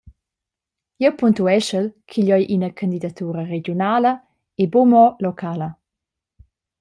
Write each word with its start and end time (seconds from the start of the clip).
Jeu 1.03 1.13
puntueschel 1.19 1.85
ch’igl 2.13 2.33
ei 2.37 2.47
ina 2.55 2.69
candidatura 2.81 3.41
regiunala 3.53 4.13
e 4.61 4.63
buca 4.73 4.89
mo 4.91 5.05
locala. 5.25 5.69